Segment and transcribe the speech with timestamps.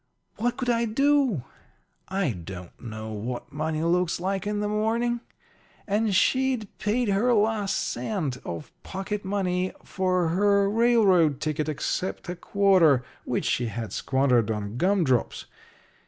[0.37, 1.43] "What could I do?
[2.07, 5.19] I don't know what money looks like in the morning.
[5.85, 12.35] And she'd paid her last cent of pocket money for her railroad ticket except a
[12.35, 15.45] quarter, which she had squandered on gum drops.